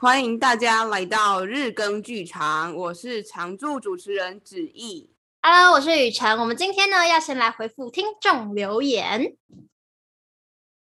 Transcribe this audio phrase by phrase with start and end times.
[0.00, 5.10] 欢迎大家来到日更剧场，我是常驻主持人子毅。
[5.42, 6.38] Hello，我是雨辰。
[6.38, 9.36] 我们今天呢要先来回复听众留言。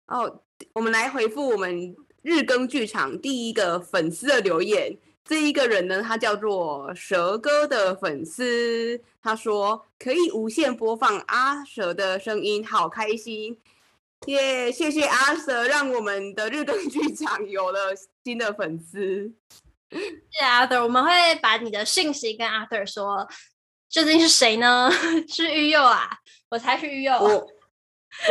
[0.06, 0.32] 哦，oh,
[0.74, 4.96] 我们来回复我们日更剧场第一个粉丝的留言。
[5.24, 13.58] 这一个人呢，他叫做蛇哥的粉丝，他说可以无限播放阿蛇的声音，好开心。
[14.26, 19.32] 耶！Yeah, 谢谢阿 Sir，让我们的日更剧场有了新的粉丝。
[19.90, 19.98] 谢
[20.30, 23.26] 谢阿 Sir，我们会把你的信息跟阿 Sir 说。
[23.88, 24.90] 究竟是谁呢？
[25.26, 26.08] 是玉佑啊，
[26.50, 27.12] 我才是玉佑。
[27.14, 27.46] 我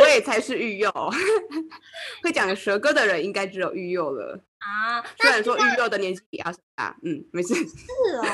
[0.00, 0.90] 我也才是玉佑。
[2.22, 5.02] 会讲蛇哥的人应该只有玉佑了啊。
[5.20, 7.54] 虽然说玉佑的年纪比阿 Sir 大，嗯，没事。
[7.54, 8.24] 是哦。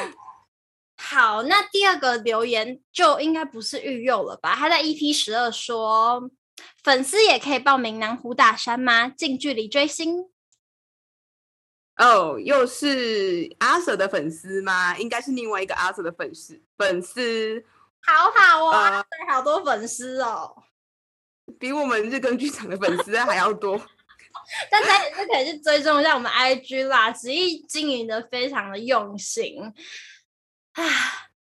[0.98, 4.54] 好，那第二个留言就应该不是玉佑了吧？
[4.54, 6.30] 他在 EP 十二说。
[6.82, 9.08] 粉丝也可以报名南湖大山吗？
[9.08, 10.30] 近距离追星？
[11.96, 14.96] 哦，oh, 又是阿 Sir 的粉丝吗？
[14.98, 16.62] 应该是另外一个阿 Sir 的粉丝。
[16.76, 17.64] 粉丝，
[18.02, 20.62] 好好哦，阿 Sir 好多粉丝哦，
[21.58, 23.78] 比我们日更剧场的粉丝还要多。
[24.70, 29.60] 大家也是可以去追踪一下我们 IG 啦，子毅经营的非常的用心。
[30.72, 30.84] 啊，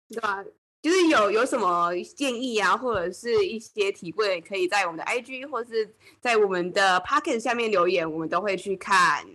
[0.08, 0.44] 对吧？
[0.86, 5.92] 就是有有什么建议啊，或者是一些提问，可以在我们的 IG 或是
[6.22, 9.26] 在我们的 Pocket 下面留言，我们都会去看。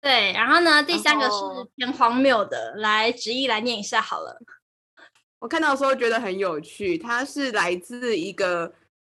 [0.00, 1.32] 对，然后呢，第三个是
[1.74, 4.40] 偏荒谬的，来直译来念一下好了。
[5.40, 8.72] 我看到的时候觉得很有趣，它是来自一个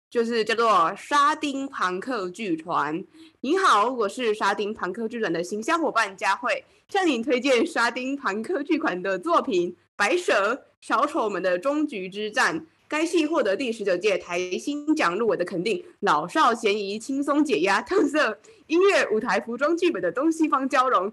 [0.09, 3.05] 就是叫做沙丁庞克剧团。
[3.43, 10.55] 你好，我是沙丁庞克剧团的行销伙伴佳慧，向您推荐沙丁庞克剧团的作品《白蛇》。
[10.87, 18.39] 小丑们的终局之战，该戏获得第十九届台新奖入围的肯定，老少咸宜，轻松解压，特色。
[18.69, 21.13] 音乐、舞台、服装、剧本的东西方交融，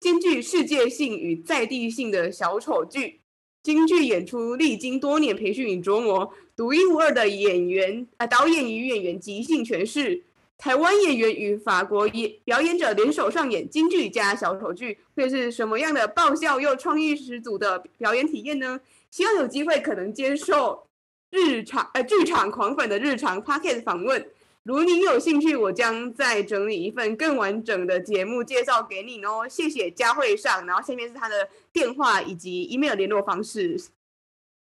[0.00, 3.20] 兼具世界性与在地性的小丑剧，
[3.62, 10.24] 京剧演出历经多年培训与琢磨，独一无二的演员啊、导演与演员即兴诠释，
[10.58, 18.80] 台湾演员与法国演表演者联手上演京剧加小丑剧，会是什么样的爆笑又创意十足的表演体验呢？
[19.12, 20.88] 希望有机会可能接受
[21.30, 24.26] 日常呃剧场狂粉的日常 Pocket 访问。
[24.64, 29.46] 如您有兴趣，我将再整理一份更完整的节目介绍给你哦。
[29.48, 33.76] 谢谢佳慧上，然后下面是他的电话以及 email 联络方式。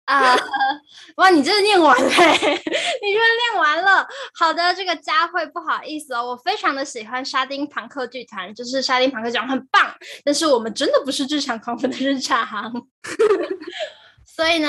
[0.06, 0.40] 啊，uh,
[1.18, 4.06] 哇，你真的念完了， 你真的念完了。
[4.34, 9.92] 好的，这个佳慧不好意思哦，我非常的喜欢沙丁庞克剧团，就是沙丁庞克讲很棒，
[10.24, 12.72] 但是我们真的不是剧场狂粉的日常。
[14.34, 14.68] 所以呢，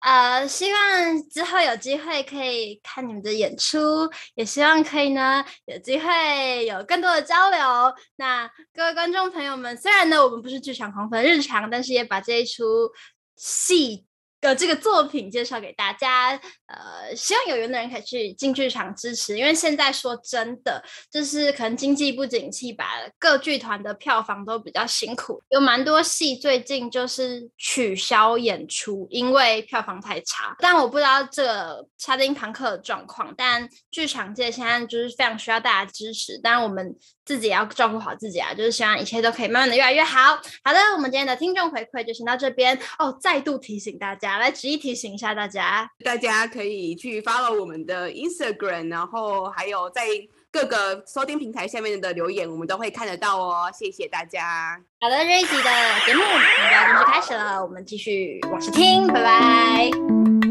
[0.00, 3.78] 呃，希望之后有机会可以看你们的演出，
[4.34, 7.58] 也希望可以呢有机会有更多的交流。
[8.16, 12.62] 那各位观众朋友们，虽然呢我们不是剧场狂粉日常，但是也把这一出
[13.36, 14.05] 戏。
[14.40, 30.54] 的这个作品介绍给大家，呃，希望有缘的人可以去进剧场支持，因为现在说真的，就是可能经济不景气吧，各剧团的票房都比较辛苦，有蛮多戏最近就是取消演出，因为票房太差。
[30.58, 36.94] 但我不知道这个沙丁庞克的状况，但剧场界现在就是非常需要大家支持，当然我们
[37.24, 40.36] 自己也要照顾好自己啊，就是希望一切都可以慢慢的越来越好。
[40.62, 44.25] 好的，我们今天的听众回馈就先到这边哦，再度提醒大家。
[44.38, 50.02] 来，直接提醒一下大家，大家可以去 follow 我们的 Instagram，然后还有在
[50.50, 53.70] 各个收听平台下面的留言，我们都会看得到哦。
[53.72, 54.78] 谢谢大家。
[55.00, 55.70] 好的，这一集的
[56.06, 60.45] 节目应该正式开始了，我们继续往下听，拜拜。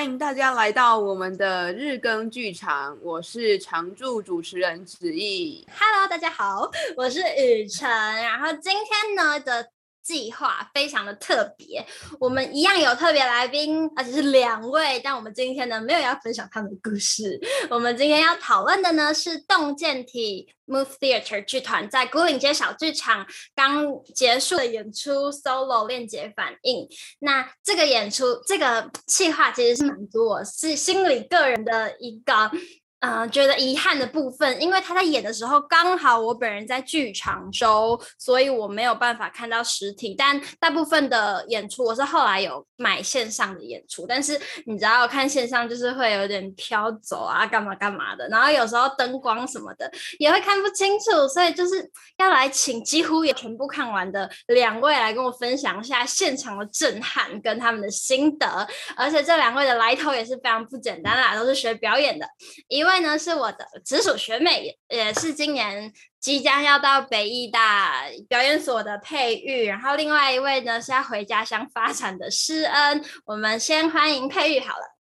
[0.00, 5.68] 欢迎大家来到我们的日更剧场，我是常驻主持人子毅。
[5.78, 7.86] Hello，大家好，我是雨辰。
[7.86, 9.62] 然后今天呢的
[10.10, 11.86] 计划非常的特别，
[12.18, 15.00] 我们一样有特别来宾，而且是两位。
[15.04, 17.40] 但我们今天呢没有要分享他们的故事，
[17.70, 20.52] 我们今天要讨论的呢是洞见体。
[20.70, 23.26] Move Theater 剧团在牯岭街小剧场
[23.56, 26.86] 刚结束的演出，Solo 链接反应。
[27.18, 32.52] 那这个演出，这个计划其实是满足我是心里个人的一个
[33.00, 40.14] 嗯、觉得遗憾的部分，因为他在演的时候刚好我本人在剧场周，所以我没有办法看到实体。
[40.14, 62.28] 但大部分的演出我是后来有买线上的演出，但是你知道看线上就是会有点飘走啊，干嘛干嘛的，然后有时候灯光什么的也会看不清楚，所以就是要来请几乎也全部看完的两位来跟我分享一下现场的震撼跟他们的心得，而且这两位的来头也是非常不简单啦，都是学表演的，
[62.68, 62.89] 因为。
[62.89, 69.65] 另外呢，是我的直属学妹，也是今年即将要到北艺大表演所的佩玉。
[69.67, 73.05] 然后另外一位呢，是要回家乡发展的诗恩。
[73.25, 74.95] 我们先欢迎佩玉好了，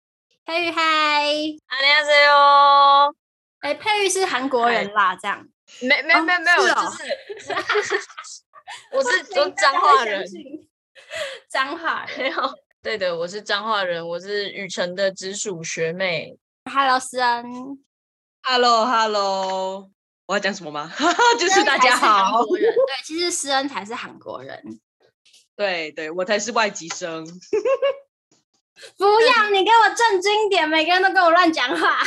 [0.45, 0.83] 佩玉嗨，
[1.69, 3.15] 안녕하세요。
[3.61, 5.47] 哎，佩玉是韩国人啦，这样？
[5.83, 7.05] 没没没没有，就是
[8.91, 10.25] 我是说彰化人，
[11.49, 12.19] 彰化人。
[12.19, 16.37] 没有，对的，我是彰化人，我是雨辰的直属学妹。
[16.70, 17.80] Hello，诗恩。
[18.44, 19.90] Hello，Hello，
[20.26, 20.92] 我要讲什么吗？
[21.40, 22.44] 就是大家好。
[22.52, 22.74] 对，
[23.06, 24.62] 其实诗恩才是韩国人。
[25.56, 27.26] 对对，我才是外籍生。
[28.98, 32.00] 不要，你给我正经点，每个人都跟我乱讲话。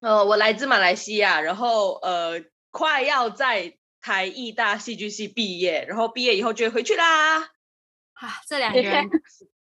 [0.00, 2.40] 呃，我来自马来西亚，然后呃，
[2.70, 7.40] 快要在台艺大戏剧系毕业，然后毕业以后就会回去啦。
[7.40, 9.10] 啊，这两个人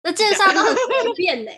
[0.02, 1.50] 的介绍都很随便呢。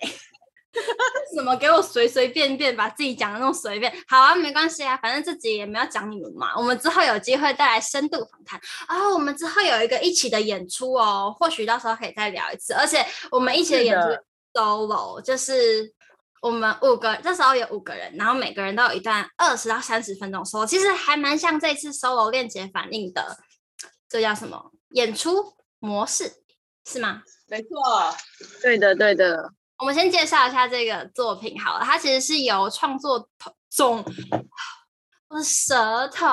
[1.34, 3.92] 怎么给我随随便便把自己讲的那么随便？
[4.06, 6.56] 好啊，没关系啊，反正自己也没有讲你们嘛。
[6.56, 9.08] 我们之后有机会再来深度访谈啊。
[9.08, 12.74] 我们之后有一个一起的演出哦，或许到时候可以再聊一次。
[12.74, 14.08] 而且我们一起的演出
[14.52, 15.92] solo 就是
[16.42, 23.38] 我们五个，这时候有五个人，然后每个人都有一段二十到三十分钟 solo，其实还蛮像这次 solo 链接反应的，
[24.08, 26.32] 这叫什么演出模式
[26.84, 27.22] 是吗？
[27.48, 27.68] 没错，
[28.62, 29.52] 对的，对的。
[29.78, 33.28] 我们先介绍一下这个作品好了，它其实是由创作
[33.70, 34.04] 总。
[35.28, 36.26] 我舌头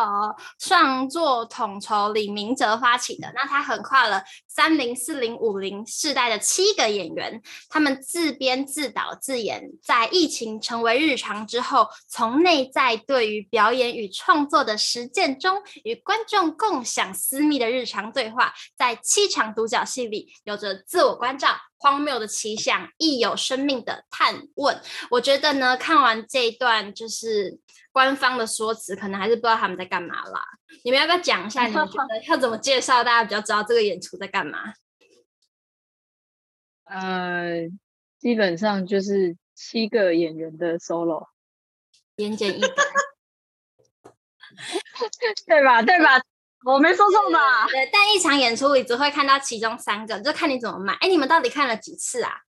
[0.57, 4.23] 创作统筹李明哲发起的，那他横跨了
[4.55, 24.79] 三零四零五零世代的七个演员，他们自编自导自演，在疫情成为日常之后，从内在对于表演与创作的实践中，与观众共享私密的日常对话，在七场独角戏里，有着自我关照、荒谬的奇想，亦有生命的探问。
[25.09, 27.59] 我觉得呢，看完这一段就是。
[27.95, 30.45] 官方的说辞可能还是不知道他们在干嘛啦。
[30.83, 31.67] 你们要不要讲一下？
[31.67, 34.73] 你们觉得要怎么介绍，大家比较知道这个演出在干嘛？
[36.85, 37.67] 呃，
[38.19, 41.27] 基本上就是七个演员的 solo，
[42.17, 42.75] 言简意赅，
[45.47, 45.81] 对吧？
[45.81, 46.21] 对吧？
[46.65, 47.67] 我没说错吧？
[47.67, 50.93] 对，但一场演出你只会看到其中三个，就看你怎么买。
[50.95, 52.41] 哎，你们到底看了几次啊？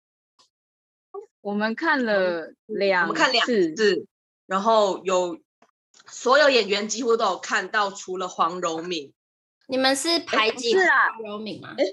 [1.41, 4.07] 我们看了两，我们看两次。
[4.47, 5.41] 然后有
[6.08, 9.12] 所有演员几乎都有看到，除了黄柔敏。
[9.69, 11.75] 你们是排挤是啊，黄柔敏吗？
[11.76, 11.85] 哎，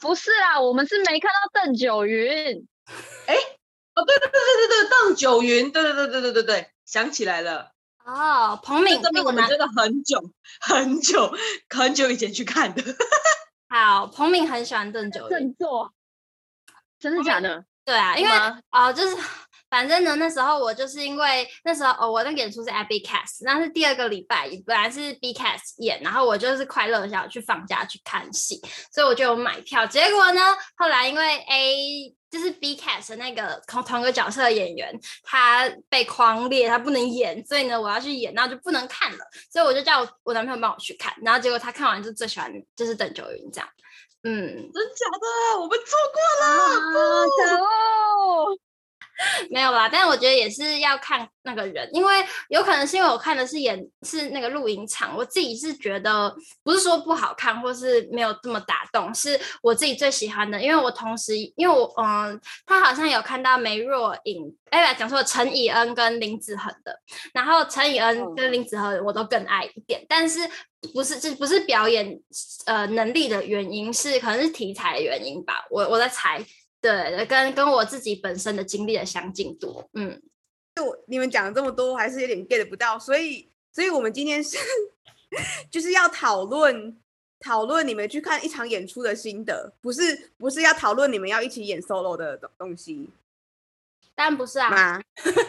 [0.00, 2.68] 不是啊，我们是没看到邓九云。
[3.26, 3.34] 哎，
[3.94, 7.72] 哦，对对对对对对，邓九云，对对对对对对对，想起来了。
[8.04, 11.34] 哦，彭敏，这个我们真的很久 很久
[11.68, 12.82] 很久以前去看的。
[13.68, 15.30] 好，彭敏很喜欢邓九云。
[15.30, 15.92] 振作，
[17.00, 17.64] 真的假的？
[17.84, 18.32] 对啊，因为
[18.70, 19.16] 哦，就是。
[19.74, 28.62] 反正呢，那时候我就是因为那时候哦，我的演出是 A B Cast，那是第二个礼拜，本来是 B Cast 演，然后我就是快乐下去放假去看戏，
[28.92, 29.84] 所以我就有买票。
[29.84, 30.40] 结果呢，
[30.76, 43.68] 后来因为 A 就是 B Cast 的那个同同个角色的演员他被框裂，他不能演，所以呢我要去演，然后就不能看了，所以我就叫我，我男朋友帮我去看，然后结果他看完就最喜欢就是邓九云这样，
[44.22, 48.58] 嗯，真假的，我们错过了，啊、可恶。
[49.50, 66.98] 没有啦，但是我觉得也是要看那个人，因为有可能是因为我看的是演是那个录影场，我自己是觉得不是说不好看，或是没有这么打动，是我自己最喜欢的，因为我同时因为我嗯，他好像有看到梅若影，哎，讲错了，陈以恩跟林子恒的，
[67.32, 70.40] 然后陈以恩跟林子恒我都更爱一点，但是
[70.92, 72.20] 不是这不是表演
[72.66, 76.44] 呃能力的原因，是可能是题材的原因吧，我我在猜。
[76.84, 80.20] 对，跟跟我自己本身的经历的相近多，嗯，
[80.74, 84.58] 就你们讲了这么多，我还是有点 get 不到，所以，所以我们今天是
[85.72, 86.94] 就是要讨论
[87.40, 93.08] 讨论你们去看一场演出的心得，不是不是要讨论你们要一起演 solo 的东西，
[94.14, 95.02] 当然不是啊，吗？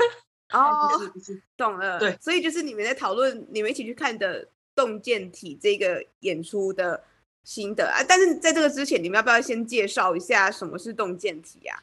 [0.55, 7.03] 哦，不是，懂了，对，所以就是你们在讨论你们一起去看的动见体这个演出的。
[7.45, 8.03] 心得啊！
[8.05, 11.79] 但是在这个之前，你们要不要先介绍一下什么是动见体啊？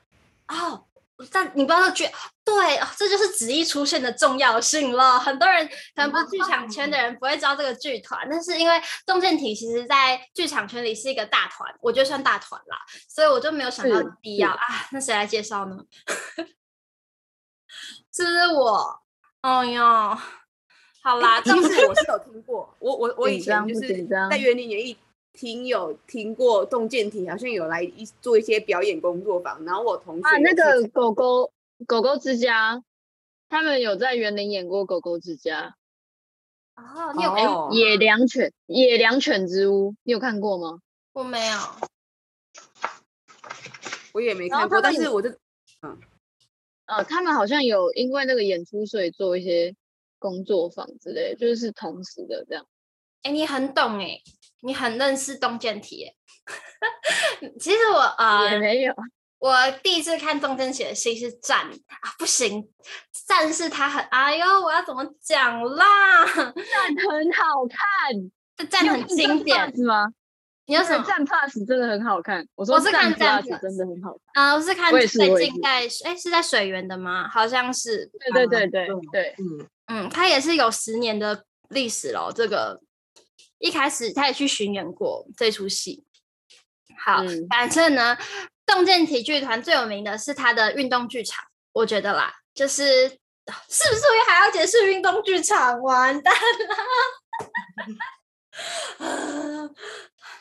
[0.49, 0.85] 哦，
[1.31, 2.05] 但你不知道剧，
[2.45, 5.19] 对，这就是子毅出现的重要性了。
[5.21, 12.77] 很多人可能不是剧场圈的人不会知道这个剧团，但是因为动见体其实在剧场圈里是一个大团，我觉得算大团啦，
[13.09, 14.59] 所以我就没有想到必要啊。
[14.91, 15.79] 那谁来介绍呢？
[18.13, 19.01] 是 不是我？
[19.43, 20.19] 哦哟，
[21.03, 24.99] 好啦，其实我是有听过，我我我以前就是在园林演艺
[25.33, 31.53] 厅有听过动见体，好像有来一做一些表演工作坊，然后我同学啊，那个狗狗
[31.87, 32.83] 狗狗之家，
[33.49, 35.77] 他们有在园林演过狗狗之家。
[36.77, 40.81] 哦，你有看过野良犬野良犬之屋，你有看过吗？
[41.13, 41.59] 我没有，
[44.13, 45.31] 我也没看过，但是我就
[45.83, 45.99] 嗯。
[46.87, 49.75] 呃，他们好像有因为那个演出，所以做一些
[50.19, 52.67] 工作坊之类，就是同时的这样。
[53.23, 54.21] 哎、欸，你很懂哎，
[54.63, 56.15] 你很认识动见体哎。
[57.61, 58.95] 其实我呃也没有，
[59.39, 62.69] 我第一次看动见写的戏是战啊，不行，
[63.27, 66.25] 战是他很哎呦，我要怎么讲啦？
[66.25, 70.09] 战很好看，这战很经典是吗？
[70.67, 77.29] 你要是战 plus 真的很好看，我说我是看战 plus 真的很好看啊，我是看最近在哎是在水源的吗？
[77.29, 82.33] 好像是，对对对对对，嗯嗯，他也是有十年的历史了。
[82.33, 82.81] 这个
[83.63, 86.05] 一开始他也去巡演过这出戏。
[86.99, 88.19] 好，反正呢，
[88.67, 95.81] 洞见体剧团最有名的是他的运动剧场，我觉得啦，就是是不是还要解释运动剧场？
[95.81, 96.41] 完蛋了。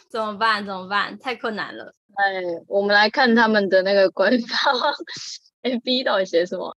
[0.09, 0.65] 怎么办？
[0.65, 1.17] 怎么办？
[1.19, 1.93] 太困难了。
[2.15, 4.75] 哎，我们来看他们的那个官方
[5.61, 6.75] FB 到底写什么？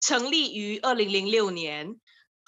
[0.00, 1.96] 成立于二零零六年，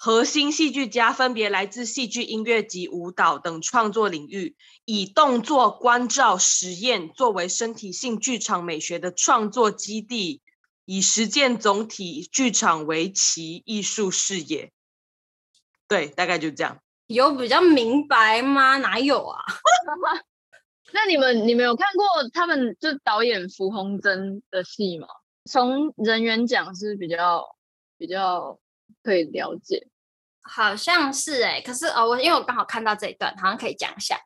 [0.05, 10.41] 核心戏剧家分别来自戏剧、音乐及舞蹈等创作领域，以动作、观照、实验作为身体性剧场美学的创作基地，
[10.83, 14.73] 以实践总体剧场为其艺术视野。
[15.87, 16.79] 对，大概就这样。
[17.07, 18.75] 有比较明白吗？
[18.79, 19.39] 哪有啊？
[20.91, 25.07] 那你们你们有看过他们就导演符宏真的戏吗？
[25.49, 27.55] 从人员讲是比较
[27.97, 28.59] 比较
[29.01, 29.87] 可以了解，
[30.43, 31.61] 好像是哎、欸。
[31.61, 34.17] 可是哦，我因为我刚好看到这一段，好像可以讲一下，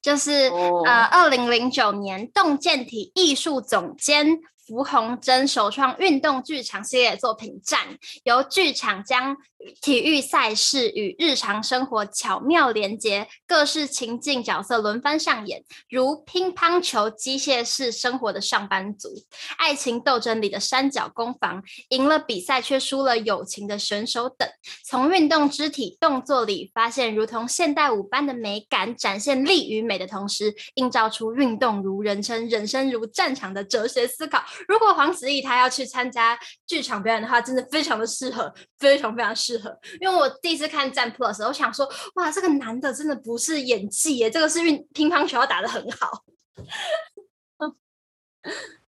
[0.00, 4.40] 就是、哦、呃，二零零九年洞见体艺术总监。
[4.68, 7.80] 符宏真首创运动剧场系列作品《战》，
[8.24, 9.34] 由剧场将
[9.80, 19.08] 体育赛事与日常生活巧妙连接，各式情境角色轮番上演，如乒乓球机械式生活的上班族，
[19.56, 24.46] 爱情斗争里的三角攻防，赢了比赛却输了友情的选手等，
[24.84, 34.44] 从运动肢体动作里发现如同现代舞般的美感，展现力与美的同时，映照出运动如人生，人生如战场的哲学思考。
[34.66, 39.78] 如果黄子毅他要去参加剧场表演的话，真的非常的适合，非常非常适合。
[40.00, 46.24] 因为我第一次看《战 Plus》，我想说，哇，这个男的真的不是演技耶，这个是运乒乓球要打的很好。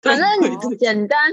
[0.01, 0.27] 反正
[0.79, 1.31] 简单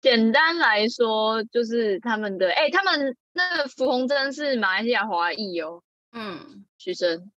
[0.00, 7.30] 简单来说，就是他们的，哎、欸，他们那个符红真是马来西亚华裔哦，嗯，学生。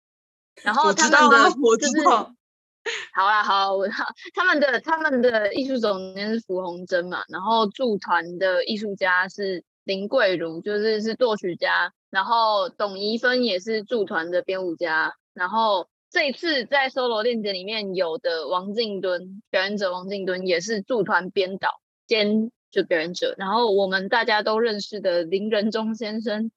[0.62, 2.34] 然后他们的我知道，我知道。
[3.14, 3.86] 好啦，好，我
[4.34, 26.50] 他们的他们的艺术总监是符宏真嘛，然后驻团的艺术家是林桂如，就是是作曲家，然后董怡芬也是驻团的编舞家，然后这一次在 solo 链接里面有的王静敦表演者，王静敦也是驻团编导兼就表演者，然后我们大家都认识的林仁忠先生。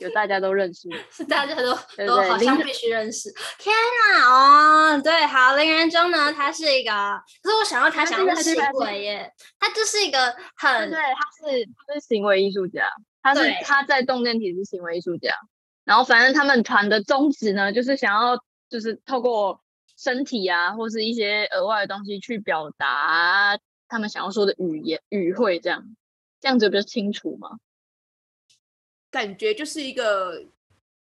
[0.00, 3.32] 有大家都认识，是 大家都都好像必须认识。
[3.58, 3.74] 天
[4.12, 4.28] 哪，
[4.94, 6.90] 哦，对，好，林仁忠呢，他是一个，
[7.42, 12.84] 可是我想要他想要行为耶，他就是一个很，对，他是他是行为艺术家，
[13.22, 15.34] 他是他在动电体是行为艺术家，
[15.84, 18.38] 然后反正他们团的宗旨呢，就是想要
[18.70, 19.60] 就是透过
[19.96, 25.82] 身体啊，或是一些额外的东西去表达他们想要说的语言语汇，这样
[26.40, 27.58] 这样子比较清楚吗？
[29.10, 30.42] 感觉就是一个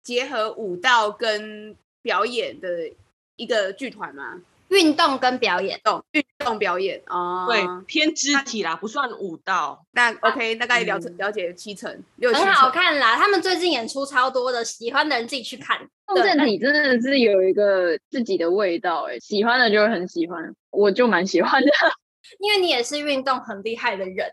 [0.03, 2.91] 结合舞蹈跟表演的
[3.35, 9.85] 一个剧团嘛，运动跟表演，动运动表演哦，对，偏肢体啦，不算舞蹈。
[9.91, 13.15] 那 OK，大概了解了解七成，六成，很好看啦。
[13.15, 15.79] 他们最近演出超多的，喜欢的人自己去看。
[16.05, 21.71] 动见体真的是有一个自己的味道，哎，喜欢的就会很喜欢，我就蛮喜欢的。
[22.39, 24.31] 因为你也是运动很厉害的人，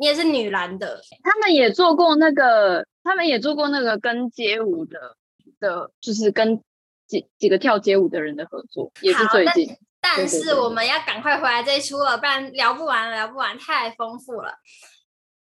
[0.00, 2.84] 你也是女篮的，他们也做过那个。
[3.02, 5.16] 他们也做过那个跟街舞的
[5.58, 6.62] 的，就是跟
[7.06, 9.74] 几几个跳街舞的人的合作，也是最近。
[10.02, 14.52] 但是我们要赶快回来这一出了，不然聊不完，聊不完，太丰富了。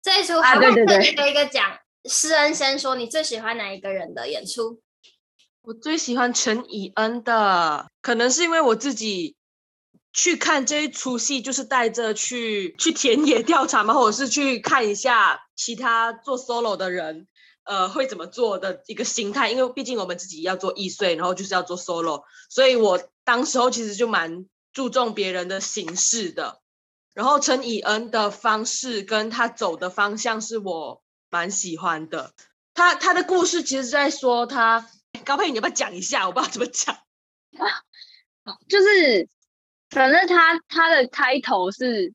[0.02, 1.80] 这一出还会特一个一个讲。
[2.06, 4.80] 施恩先说，你最喜欢哪一个人的演出？
[5.64, 9.36] 我最喜欢陈以恩的，可能是因为我自己
[10.22, 17.26] 去看这一出戏，就是带着去去田野调查嘛，或者是去看一下其他做 solo 的人，
[17.64, 19.50] 呃，会怎么做的一个心态。
[19.50, 26.60] 因为毕竟我们自己要做易碎，然后就是要做 solo，所以我当时候其实就蛮注重别人的形式的。
[27.14, 32.34] 然后陈以恩的方式跟他走的方向是我蛮喜欢的。
[32.74, 34.90] 他他的故事其实在说他。
[35.26, 36.28] 高佩，你要不要讲一下？
[36.28, 36.96] 我不知道怎么讲。
[38.70, 39.28] 就是，
[39.90, 42.14] 反正他他的开头是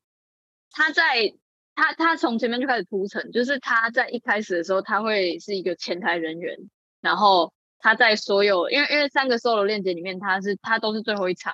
[0.71, 1.33] 他在
[1.75, 6.57] 他他从前面就开始铺陈，就是他在一开始的时候他会是一个前台人员，
[7.01, 11.53] 然后他在所有因为因为三个 solo 链接里面他是他都是最后一场，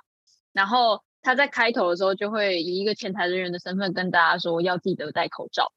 [0.51, 5.71] 然后他在开头的时候就会以一个前台人员的身份跟大家说要记得戴口罩，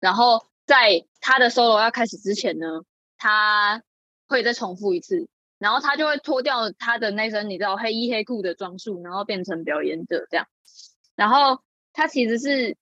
[0.00, 2.82] 然后在他的 solo 要开始之前呢，
[3.16, 3.82] 他。
[4.30, 5.26] 会再重复一次，
[5.58, 10.46] 然后他就会脱掉他的那身你知道黑衣黑裤的装束，然后变成表演者这样。
[11.16, 11.62] 然后
[11.92, 12.76] 他其实是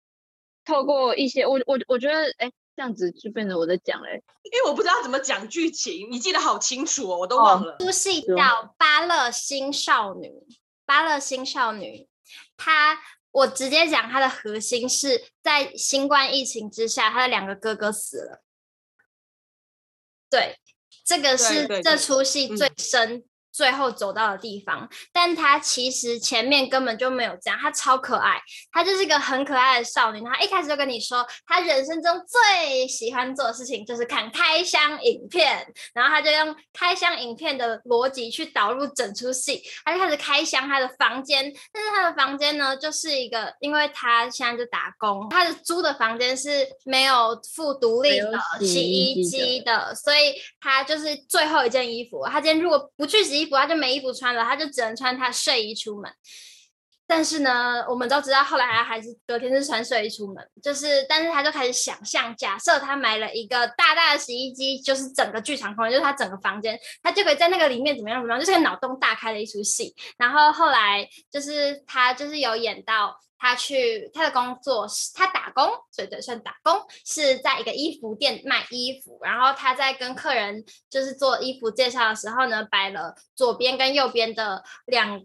[0.64, 7.78] 透过一些我我我觉得哎这样子就变成我在讲嘞，因为我不知道怎么讲剧情，你记得好清楚哦，我都忘了。
[7.78, 8.35] 出戏叫
[8.76, 10.28] 《芭乐新少女》，
[10.85, 12.06] 芭乐新少女，
[12.59, 12.99] 她
[13.30, 18.42] 我直接讲她的核心是在新冠疫情之下，她的两个哥哥死了，
[20.28, 20.59] 对。
[21.07, 23.23] 这个是这出戏最深。
[23.57, 28.39] 最后走到的地方，但他其实前面根本就没有这样，他超可爱，
[28.71, 30.21] 他就是一个很可爱的少女。
[30.21, 41.51] 他一开始就跟你说，他人生中最喜欢做的事情就是看开箱影片，然后他就用开箱影片的逻辑去导入整出戏，他就开始开箱他的房间。
[41.73, 56.11] 但是他的房间呢，就是一个，因为他现在就打工，他的租的房间是没有附独立的洗衣机的，所以他就是最后一件衣服，他今天如果不去洗他就没衣服穿了，他就只能穿他睡衣出门。
[57.07, 60.37] 但是呢，我们都知道，后来他还是隔天是穿睡衣出门。
[60.63, 69.95] 就是，但是他就开始想象，假设他买了一个大大的洗衣机，就是整个剧场空间，就是他整个房间，他就可以在那个里面怎么样怎么样，就是个脑洞大开的一出戏。
[70.19, 73.19] 然后后来就是他就是有演到。
[73.39, 79.19] 他去他的工作是，他打工，所以对，算打工，是在一个衣服店卖衣服。
[79.23, 85.21] 然后他在跟客人就是做衣服介绍的时候呢，摆了左边跟右边的两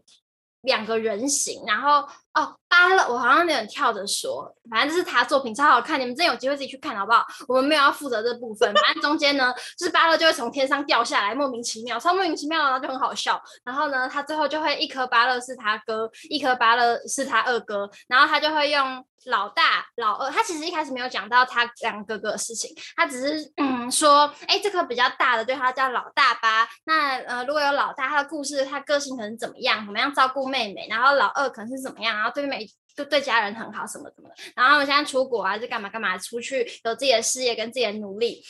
[0.62, 2.08] 两个人形，然后。
[2.33, 7.25] 哦，芭乐，我好像有点跳着说，反正就是他作品超好看，你们真有机会自己去看好不好？
[7.47, 13.41] 我们没有要负责这部分，反正中间呢，就是芭乐就会从天上掉下来，莫名其妙，超莫名其妙，然后就很好笑。
[13.65, 20.31] 然后呢，他最后就会一颗芭乐是他哥，一颗芭乐是他二哥，然后他就会用老大、老二。
[20.31, 26.67] 他其实一开始没有讲到他两个哥哥的事情，他只是嗯说，哎，这颗比较大的对他叫老大吧。
[26.85, 32.20] 那呃，如果有老大，他的故事，他个性可能怎么样，怎么样照顾妹妹，然后老二可能是怎么样。
[32.21, 32.63] 然后对每
[32.95, 34.36] 就对家人很好，什么什么的。
[34.55, 38.43] 然后我现在出国啊，就干嘛干嘛，出去有自己的事业跟自己的努力。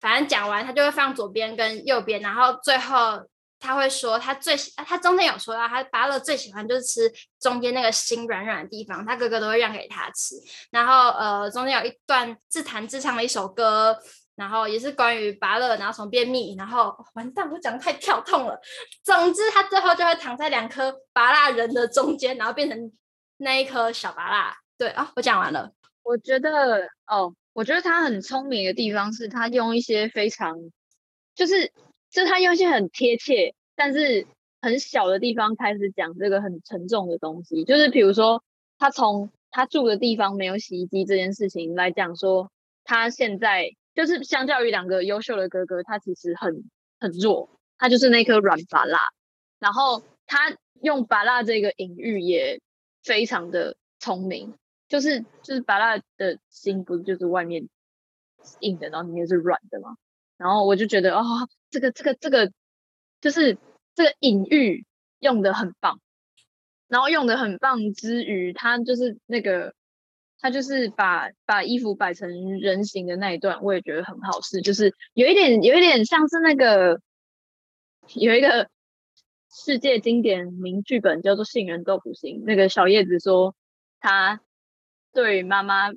[0.00, 3.22] 反正讲完，他就会放左边跟右边，然后最后
[3.60, 10.34] 他会说，他最喜，他中间有说到，他芭乐最喜欢就是吃中间那个心软软的地方，他哥哥都会让给他吃。
[10.70, 13.96] 然后呃，中间有一段自弹自唱的一首歌，
[14.34, 18.58] 然后也是关于芭乐，然后从便秘，然后完蛋，我讲的太跳痛了。
[19.02, 22.92] 总之，他最后就会躺在两颗芭乐人的中间，然后变成。
[23.36, 25.72] 那一颗小芭乐，对啊，我讲完了。
[26.02, 30.56] 我觉得哦，我觉得他很聪明的地方是他用一些非常，
[31.34, 31.72] 就是
[32.10, 34.26] 就他用一些很贴切，但是
[34.60, 37.64] 很小的地方开始讲这个很沉重的东西。
[37.64, 38.44] 就是比如说，
[38.78, 42.50] 他从他住的地方没有洗衣机这件事情来讲说，
[42.84, 46.64] 他现在就是相较于两个优秀的哥哥，他其实很
[47.00, 48.98] 很弱，他就是那颗软芭乐。
[49.58, 52.60] 然后他用芭乐这个隐喻也。
[53.04, 54.54] 非常的聪明，
[54.88, 57.68] 就是就是把他的心不是就是外面
[58.60, 59.96] 硬的，然后里面是软的嘛。
[60.36, 61.22] 然后我就觉得哦，
[61.70, 62.50] 这个这个这个
[63.20, 63.56] 就是
[63.94, 64.84] 这个隐喻
[65.20, 66.00] 用的很棒，
[66.88, 69.74] 然后用的很棒之余，他就是那个
[70.40, 77.00] 他就是把把衣服摆成人形的那一段，我也觉得很好试，就是有一点有一点像是那个
[78.14, 78.68] 有一个。
[79.56, 83.54] 世界经典名剧本叫做《杏仁豆腐心》，那个小叶子说，
[84.00, 84.40] 他
[85.12, 85.92] 对妈妈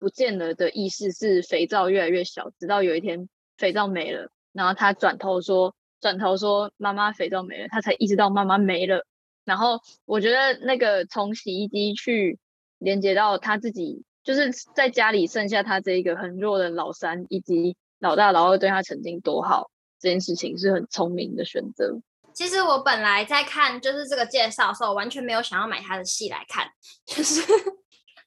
[0.00, 9.06] 不见了的意识是肥皂越来越小，直到有一天肥皂没了，然后他转头说，转头说妈妈肥皂没了，他才意识到妈妈没了，
[9.44, 12.40] 然后我觉得那个从洗衣机去
[12.78, 22.00] 连接到他自己，就是在家里剩下他这一个很弱的老三，以及老大老二对他曾经多好，这件事情是很聪明的选择。
[22.38, 26.70] 其实我本来在看就是这个介绍的时候，完全没有想要买他的戏来看，
[27.04, 27.42] 就是。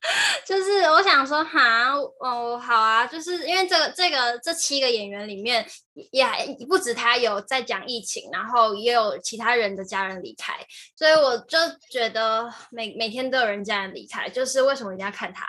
[0.48, 5.64] 就是我想说，哈，哦，好啊，就是因为这个这个这七个演员里面，
[6.12, 10.54] 也还不止他有在讲疫情，然后也有其他人的家人离开，
[10.96, 11.58] 所以我就
[11.90, 15.46] 觉得每每天都有人家人离开，就是为什么一定要看他？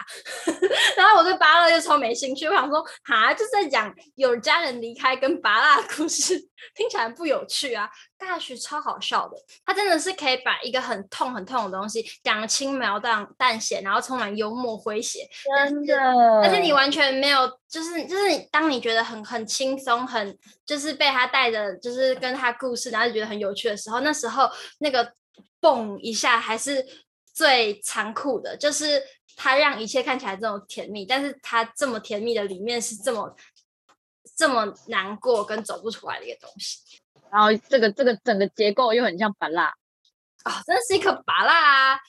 [0.97, 6.39] 然后我对芭乐就超没兴趣，我想说，哈，就是在讲有家人离开跟芭乐故事，
[6.75, 7.89] 听起来不有趣啊。
[8.19, 15.29] 大学超好笑的，他真的是可以把一个很痛很痛的东西讲得轻描淡淡写，然后充满幽默诙谐，
[15.67, 15.97] 真的。
[16.41, 20.32] 但是你完全没有，就是就是当你觉得很很轻松，很
[20.65, 25.13] 就是被他带着，就是跟他故事，然后就觉得很有趣的时候，那时候那个
[25.61, 26.85] 蹦一下还是
[27.33, 29.03] 最残酷的，就是
[29.37, 33.35] 他让一切看起来这么甜蜜，但是他这么甜蜜的里面是这么
[34.37, 36.79] 这么难过跟走不出来的一个东西。
[37.31, 39.73] 然后这个这个整个结构又很像拔蜡
[40.43, 42.01] 啊，真的是一颗拔蜡啊！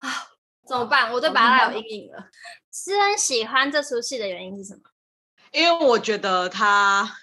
[0.00, 0.26] 啊，
[0.66, 1.12] 怎么办？
[1.12, 2.28] 我对拔蜡有阴影了。
[2.72, 4.80] 诗恩喜欢这出戏的原因是什么？
[5.52, 7.18] 因为我觉得他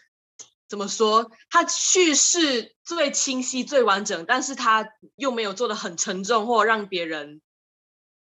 [0.69, 7.41] 怎么说，他叙事最清晰、最完整，但是他又没有做得很沉重，或让别人。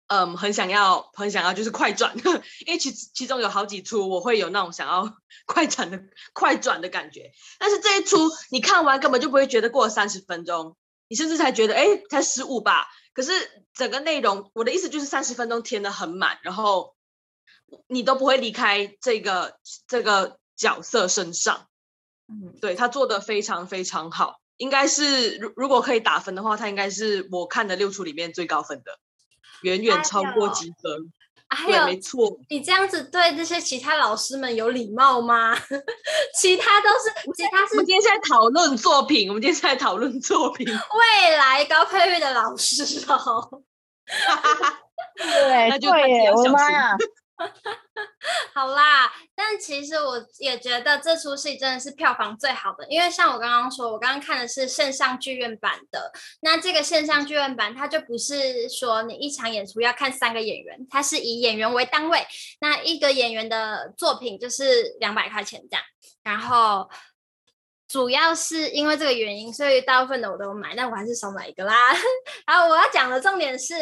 [0.09, 2.14] 嗯，很想要，很想要，就是快转，
[2.64, 6.01] 因为其其中有好几出，我会有那种想要 快转的
[6.33, 7.33] 快转的感觉。
[7.59, 10.77] 但是这一出你看完根本就不会觉得过了三十分钟，
[11.09, 12.87] 你甚至才觉得哎，才十五吧。
[13.14, 13.33] 可是
[13.75, 16.94] 整个内容，我的意思就是三十分钟填得很满，然后
[17.88, 21.66] 你都不会离开这个这个角色身上。
[22.29, 28.99] 嗯，对，他做的非常非常好，应该是如如果可以打分的话，他应该是我看的六出里面最高分的。
[29.62, 31.12] 远远超过积分，
[31.49, 32.39] 还有，对，没错。
[32.51, 35.57] 你这样子对这些其他老师们有礼貌吗？
[36.39, 37.73] 其他都是，其他是。
[37.73, 40.67] 我们今天是在讨论作品，我们今天是在讨论作品。
[40.67, 43.62] 未来高配乐的老师哦。
[45.17, 46.97] 对，那就对耶，我的妈呀！
[48.55, 56.11] 好啦，但其实我也觉得这出戏真的是票房最好的，因为像我刚刚说，我刚刚看的是线上剧院版的。
[56.40, 62.27] 那这个线上剧院版，它就不是说你一场演出要看三个演员，它是以演员为单位，
[62.61, 65.85] 那一个演员的作品就是两百块钱这样。
[66.22, 66.88] 然后
[67.87, 71.92] 主要是因为这个原因，所以大部分的我都买，但我还是少买一个啦。
[72.46, 73.75] 然后我要讲的重点是。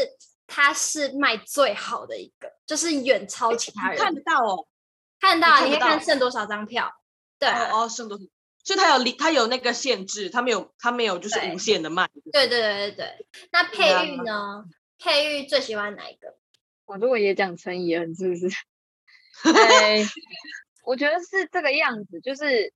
[0.47, 3.99] 它是卖最好的一个，就是远超其他人。
[3.99, 4.67] 看得到哦，
[5.21, 6.93] 看得到，你可以看剩多少张票。
[7.39, 8.25] 对哦，哦，剩多少？
[8.63, 12.09] 所以它有它有那个限制，它没有它没有就是无限的卖。
[12.33, 13.27] 对对对对对。
[13.53, 14.65] 那佩玉呢？
[14.99, 16.37] 佩玉最喜欢哪一个？
[16.87, 18.49] 我如果也讲陈怡恩，是不是？
[19.43, 20.07] 对，
[20.85, 22.73] 我觉得是这个样子，就是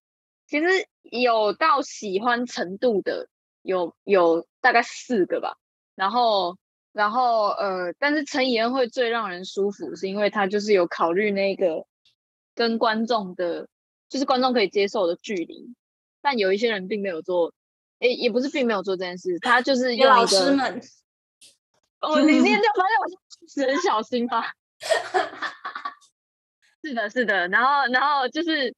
[0.47, 3.29] 其实有到喜欢程度的
[3.63, 5.59] 有有大概四个吧，
[5.95, 6.57] 然后。
[6.93, 11.87] 然后呃，但是陈以恩会最让人舒服，是因为他就是有考虑那个
[12.55, 13.69] 跟观众的，
[14.09, 15.75] 就是观众可以接受的距离。
[16.21, 17.53] 但有一些人并没有做，
[18.01, 20.81] 诶，也不是并没有做这件事，他就是老师们。
[22.01, 24.53] 哦，你今天就发现我是 很小心吧？
[26.83, 27.47] 是的，是的。
[27.49, 28.75] 然后，然后就是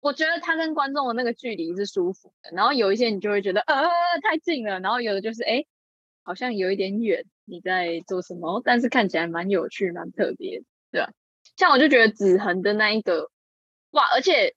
[0.00, 2.50] 我觉得他跟观众的那个距离是舒服的。
[2.52, 3.88] 然后有一些你就会觉得呃
[4.22, 5.66] 太近了，然后有的就是诶。
[6.22, 8.62] 好像有一点远，你在做什么？
[8.64, 11.12] 但是看起来蛮有趣、蛮特别，对吧？
[11.56, 13.30] 像我就觉得子恒的那一个，
[13.90, 14.04] 哇！
[14.14, 14.54] 而且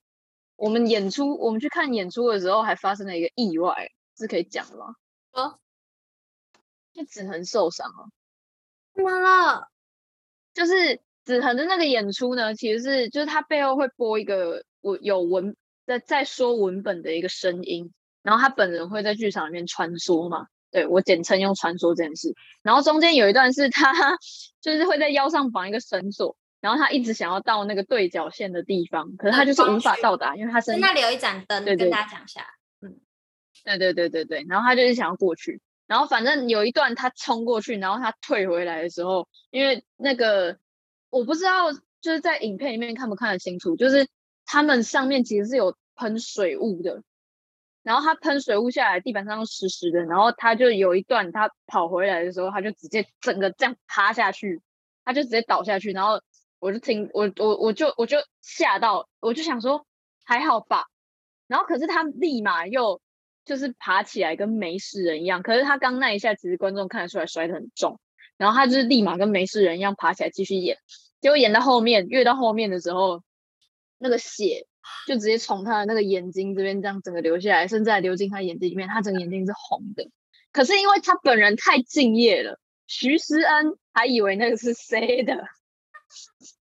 [0.55, 4.95] 我们演出，我们去看演出的时候，还发生了一个意外，是可以讲的吗？
[5.31, 5.57] 啊，
[6.93, 8.09] 就子恒受伤了，
[8.93, 9.67] 怎么了？
[10.53, 20.47] 就是子恒的那个演出呢，其实是就是他背后会播一个我有文在在说文本的一个声音，然后他本人会在剧场里面穿梭嘛。
[20.75, 23.93] 对，我简称用传说这件事，然后中间有一段是他
[24.59, 32.45] 就是会在腰上绑一个绳索，然后他一直想要到那个对角线的地方，可是他就是无法到达，因为他身那里有一盏灯，对对，跟大家讲一下，
[32.81, 32.99] 嗯，
[33.63, 40.57] 对对对对对，然后他就是想要过去，然后反正有一段他冲过去，然后他退回来的时候，因为那个
[41.09, 44.09] 我不知道就是在影片里面看不看得清楚，就是
[44.45, 47.01] 他们上面其实是有喷水雾的。
[47.85, 50.03] 然后他喷水雾下来，地板上湿湿的。
[50.05, 54.59] 然后他就有一段，他跑回来的时候，他就直接整个这样趴下去，
[55.03, 55.91] 他就直接倒下去。
[55.91, 56.19] 然后
[56.57, 59.85] 我就听我我我就我就吓到，我就想说
[60.23, 60.85] 还好吧。
[61.45, 62.99] 然后可是他立马又
[63.45, 67.99] 就是爬起来跟没事人一样，可是他刚那一下，其实观众看得出来摔得很重，
[68.35, 70.79] 然后他就是立马跟没事人一样爬起来继续演，
[71.21, 73.21] 结果演到后面，越到后面的时候，
[73.99, 74.65] 那个血
[75.07, 80.09] 就直接从他的那个眼睛这边这样整个流下来，甚至还流进他眼睛里面，他整个眼睛是红的。
[80.51, 85.47] 可是因为他本人太敬业了，徐思恩还以为那个是谁的，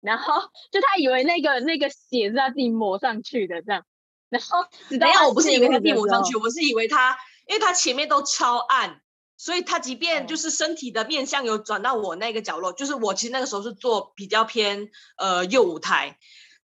[0.02, 0.42] 然后
[0.72, 3.84] 就他以为那个那个血是他自己抹上去的这样。
[4.28, 7.16] 然后没有，我不是以为他自己抹上去，我是以为他，
[7.48, 9.02] 因为他前面都超暗，
[9.38, 16.18] 所以他即便就是身体的面向有转到我那个角落，就是我其实那个时候是坐比较偏呃右舞台，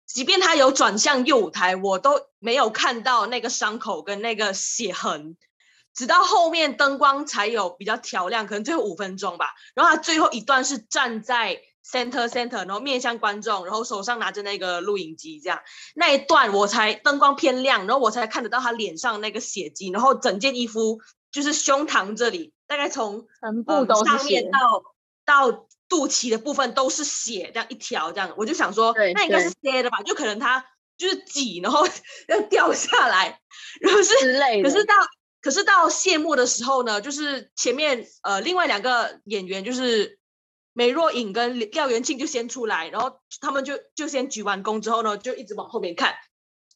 [0.07, 5.37] 即便他有转向右舞台，我都没有看到那个伤口跟那个血痕，
[5.93, 9.53] 直到后面灯光才有比较调亮，可能最后五分钟吧。
[9.75, 11.61] 然后他最后一段是站在。
[11.89, 15.61] center center，然后面向观众，然后手上拿着那个录影机，这样
[15.95, 20.99] 那一段我才灯光偏亮，然后我才看得到他脸上那个血迹，然后整件衣服
[21.31, 24.59] 就是胸膛这里，大概从全部都上面到
[25.25, 30.65] 到肚脐的部分都是血，这样一条这样，我就想说，那应该是塞的吧，就可能他
[30.97, 31.87] 就是挤，然后
[32.29, 33.39] 要掉下来，
[33.81, 34.69] 然后是之类的。
[34.69, 34.95] 可是到
[35.41, 40.17] 可是到谢幕的时候呢，就是前面呃另外两个演员就是。
[40.77, 46.13] 梅若影跟廖元庆就先出来，然后他们就就先鞠完躬之后呢，就一直往后面看，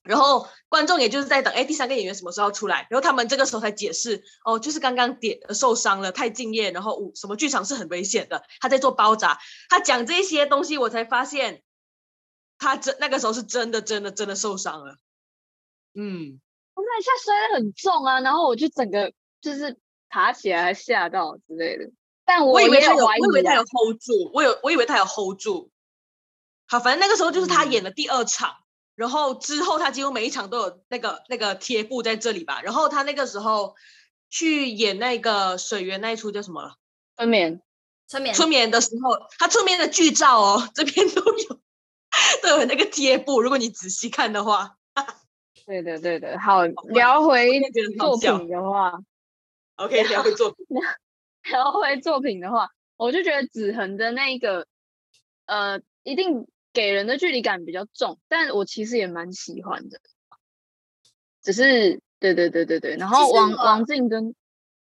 [0.04, 2.88] 然后观众也就是在等，哎，第三个演员什么时候出来？
[2.90, 11.62] 然后他们这个时候才解释，哦，就是刚刚点受伤了，太敬业，然后什么剧场是很危险的，他在做包扎，他讲这些东西，我才发现
[12.58, 14.96] 他真那个时候是真的真的真的受伤了。
[15.94, 16.40] 嗯，
[16.74, 19.78] 我那一下摔得很重啊，然后我就整个就是
[20.10, 21.92] 爬起来吓到之类的。
[22.24, 25.70] 但我，我以为他有，我以为他有 hold 住，我有，我以为他有 hold 住。
[26.68, 28.61] 好，反正那个时候就是他演的第二场，嗯、
[28.96, 32.62] 然后之后他几乎每一场都有那个那个贴布在这里吧。
[32.62, 33.76] 然后他那个时候
[34.30, 36.76] 去演那个水源那一出叫什么了？
[37.18, 37.62] 春眠，
[38.08, 41.62] 春眠，春眠的时候，他出面的剧照哦，这边都有
[42.42, 43.42] 都有那个贴布。
[43.42, 44.78] 如果你仔细看的话，
[45.66, 46.40] 对的对的。
[46.40, 47.60] 好，聊回
[47.98, 49.00] 作品的话
[49.76, 50.66] ，OK，聊回作品。
[51.52, 54.68] 聊回作品的话，我就觉得子恒的那个，
[55.46, 60.00] 呃，一定给人的距离感比较重，但我其实也蛮喜欢的。
[61.42, 64.36] 只是，对对对对对，然后王王静跟。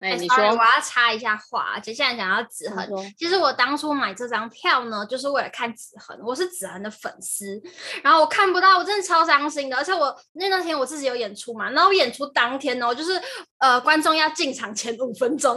[0.00, 1.78] 哎，你说我要插一下话。
[1.78, 6.18] 接下来讲到子恒，其实我当初买这张票呢，就是为了看子恒。
[6.24, 7.60] 我是子恒的粉丝，
[8.02, 9.76] 然后我看不到，我真的超伤心的。
[9.76, 13.20] 而且我那那天我自己有演出嘛，然后演出当天呢，就是
[13.58, 15.54] 呃，观众要进场前五分钟，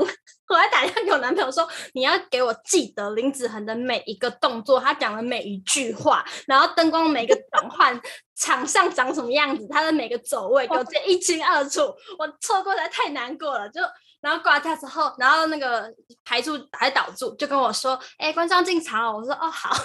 [0.50, 7.98] 我还打电话给我男朋友说，你要给我记得林子恒的每一个动作，他讲的每一句话，然后灯光每个转换，
[8.36, 11.80] 场上长什么样子，他的每个走位给我记一清二楚。
[12.20, 13.80] 我错过来太难过了，就。
[14.24, 19.76] 然后挂掉之后，然后那个排柱还导住，就跟我说：“哎，观众进场了。”我说：“哦，好。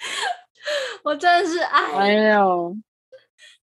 [1.04, 2.74] ”我真的是哎，哎呦，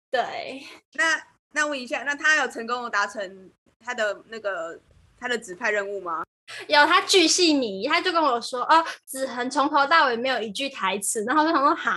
[0.09, 1.21] 对，那
[1.51, 4.79] 那问一下，那他有成功达成他的那个
[5.19, 6.23] 他的指派任务吗？
[6.67, 11.95] 有，他巨细靡遗，他就跟我说：“哦，子恒从头到尾没有一句台词。”然后我就想说：“哈，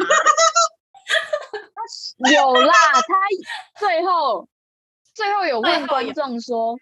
[2.31, 4.47] 有啦，他最后
[5.15, 6.79] 最后有问观众说。”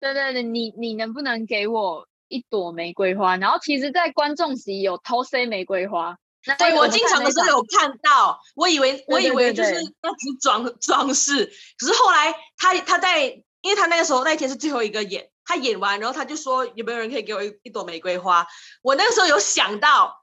[0.00, 3.36] 对对对，你你能不能给我一朵玫瑰花？
[3.36, 6.18] 然后其实，在观众席有偷塞玫瑰花。
[6.58, 13.24] 对，我进场的时候有看到，我以为我以为就是那只装装饰，可是后来他他在，
[13.60, 18.46] 因为他那个时候那一天是最后一个演，他演完，然后他就说有没有人可以给我一一朵玫瑰花？
[18.82, 20.17] 我那个时候有想到。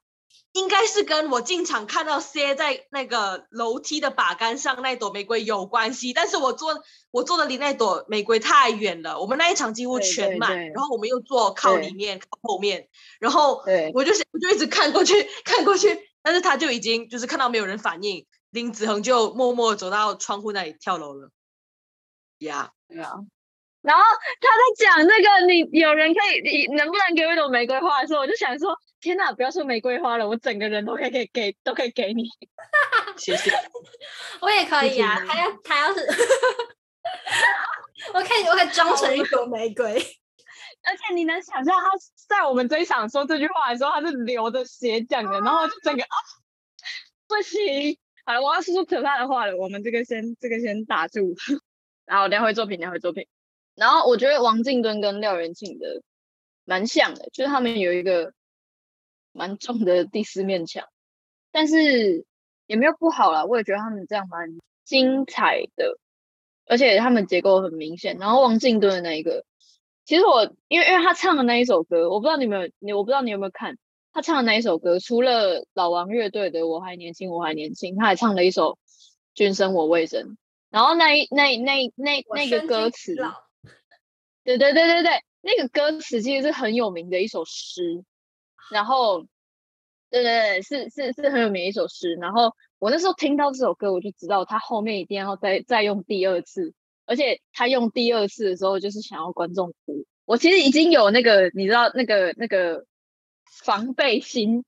[0.56, 12.88] 应该是跟我进场看到塞在那个楼梯的把杆上那朵玫瑰有关系，但是我坐我坐的离那朵玫瑰太远了，我们那一场几乎全满，然后我们又坐靠里面靠后面，
[13.20, 13.62] 然后
[13.94, 21.32] 我就我就一直看过去 看过去，但是他就已经就是看到没有人反应，林子恒就默默走到窗户那里跳楼了，
[22.40, 23.12] 呀，对啊。
[23.82, 24.02] 然后
[24.40, 32.24] 他在讲那个你有人可以，你能不能给我一朵玫瑰花的时候，我就想说，天哪，不要说玫瑰花了，我整个人都可以给给都可以给你，
[33.18, 33.52] 谢谢，
[34.42, 36.00] 我也可以啊，他要他要是，
[38.16, 39.94] 我可以我可以装成一朵玫瑰，
[40.82, 41.92] 而且你能想象他
[42.28, 46.18] 在我们这一场说这句话的时候，他是流着血讲的，然后就整个啊，
[47.28, 51.36] 不行，好了，我要说出可怕的话了，我们这个先这个先打住，
[52.06, 53.28] 然后聊回作品，聊回作品。
[53.76, 56.02] 然后我觉得王静敦跟廖元庆的
[56.64, 58.34] 蛮像的，就是他们有一个
[59.36, 60.88] 蛮重的第四面墙，
[61.52, 62.26] 但是
[62.66, 66.00] 也没有不好啦，我也觉得他们这样蛮精彩的。
[66.68, 68.18] 而且他们结构很明显。
[68.18, 69.46] 然后王静敦的那一个，
[70.04, 73.78] 其实我因为因为他唱的那一首歌，我不知道你们有你我不知道你有没有看
[74.12, 78.72] 他唱的那一首歌，除了老王乐队的《我还年轻我还年轻》，他还唱了一首
[79.36, 80.24] 《君生我未生》，
[80.72, 83.14] 然后那一那那那那个歌词，
[84.44, 88.04] 对对对对对，那个歌词其实是很有名的一首诗，
[88.72, 89.26] 然后。
[90.12, 92.14] 对对对，是是是很有名一首诗。
[92.14, 96.74] 然后我那时候听到这首歌，我就知道他后面一定要再再用第二次，
[97.06, 100.06] 而且他用第二次的时候，就是想要观众哭。
[100.24, 102.86] 我其实已经有那个，你知道那个那个
[103.46, 104.64] 防备心，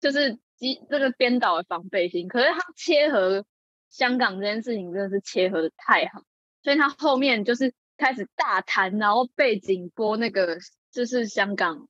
[0.00, 2.26] 就是机这个编导的防备心。
[2.26, 3.44] 可是他切合
[3.88, 6.22] 香港这件事情，真的是切合的太好，
[6.64, 10.58] 所以他后面就是开始大谈，然后背景播那个
[10.90, 11.88] 就是香港。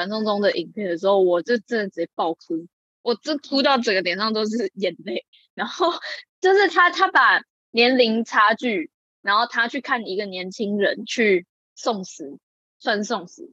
[0.00, 2.66] 传送中的影片的时候，我就真的直接爆哭，
[3.02, 5.26] 我就哭到整个脸上都是眼泪。
[5.52, 5.92] 然后
[6.40, 12.38] 就是他，他把年龄差距，然后他去看一个年轻人去送死，
[12.78, 13.52] 算送死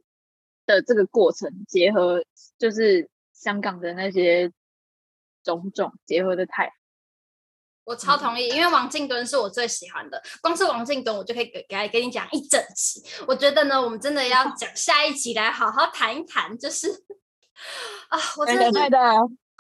[0.66, 2.24] 的这个过程，结合
[2.58, 4.50] 就是香港的那些
[5.44, 6.77] 种种，结合的太。
[7.88, 10.22] 我超同意，因为王静敦是我最喜欢的。
[10.42, 13.02] 光是王静敦，我就可以给给给你讲一整期。
[13.26, 16.90] 我觉得呢，我们真的要 讲下一集来好好谈一谈，就是
[18.10, 18.78] 啊，我真的是，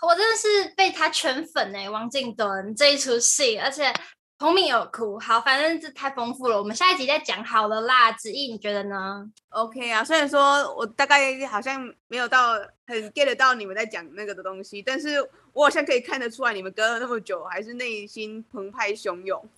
[0.05, 3.93] 我真的是被他圈粉哎，王静敦这一出戏，而且。
[4.39, 8.11] 同名有哭，好，反正这太丰富了，我们下一集再讲好了啦。
[8.11, 12.51] 子毅，你觉得呢？OK 啊，虽然说我大概好像没有到
[12.85, 19.49] 很 get 到你们在讲那个的东西，但是我好像可以看得出来，你们隔了那么久，还是内心澎湃汹涌。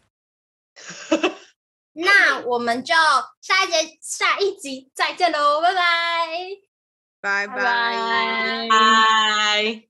[1.91, 2.95] 那我们就
[3.41, 5.73] 下一节下一集再见喽，拜
[7.19, 9.89] 拜，拜拜，拜。